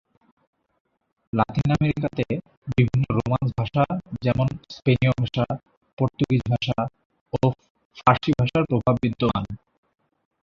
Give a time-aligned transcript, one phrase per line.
[1.33, 2.25] লাতিন আমেরিকাতে
[2.69, 3.83] বিভিন্ন রোমান্স ভাষা
[4.21, 5.45] যেমন স্পেনীয় ভাষা,
[5.97, 6.77] পর্তুগিজ ভাষা
[7.33, 7.39] ও
[7.97, 9.45] ফরাসি ভাষার প্রভাব বিদ্যমান।